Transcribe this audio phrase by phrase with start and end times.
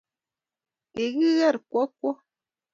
[0.93, 2.11] Kikiker Kokwo